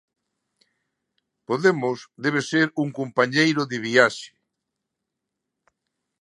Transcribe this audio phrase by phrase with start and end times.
[1.47, 4.29] Podemos debe ser un compañeiro de viaxe.